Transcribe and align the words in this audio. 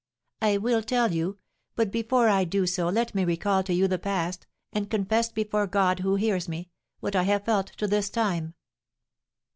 "I 0.41 0.57
will 0.57 0.81
tell 0.81 1.11
you; 1.13 1.37
but 1.75 1.91
before 1.91 2.27
I 2.27 2.43
do 2.43 2.65
so 2.65 2.89
let 2.89 3.13
me 3.13 3.23
recall 3.23 3.61
to 3.61 3.71
you 3.71 3.87
the 3.87 3.99
past, 3.99 4.47
and 4.73 4.89
confess 4.89 5.31
before 5.31 5.67
God, 5.67 5.99
who 5.99 6.15
hears 6.15 6.49
me, 6.49 6.71
what 7.01 7.15
I 7.15 7.21
have 7.21 7.45
felt 7.45 7.67
to 7.77 7.85
this 7.85 8.09
time." 8.09 8.55